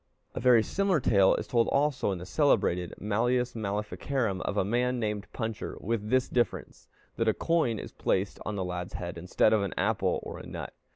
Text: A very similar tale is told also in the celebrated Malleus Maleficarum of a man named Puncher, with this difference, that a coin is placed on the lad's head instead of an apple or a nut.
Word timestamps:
A 0.33 0.39
very 0.39 0.63
similar 0.63 0.99
tale 0.99 1.35
is 1.35 1.45
told 1.45 1.67
also 1.67 2.11
in 2.11 2.17
the 2.17 2.25
celebrated 2.25 2.95
Malleus 2.99 3.53
Maleficarum 3.55 4.41
of 4.41 4.57
a 4.57 4.65
man 4.65 4.99
named 4.99 5.27
Puncher, 5.31 5.77
with 5.79 6.09
this 6.09 6.27
difference, 6.27 6.87
that 7.17 7.27
a 7.27 7.35
coin 7.35 7.77
is 7.77 7.91
placed 7.91 8.39
on 8.43 8.55
the 8.55 8.65
lad's 8.65 8.93
head 8.93 9.15
instead 9.15 9.53
of 9.53 9.61
an 9.61 9.75
apple 9.77 10.19
or 10.23 10.39
a 10.39 10.45
nut. 10.47 10.73